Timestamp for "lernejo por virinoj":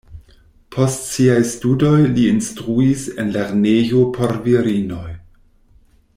3.37-5.07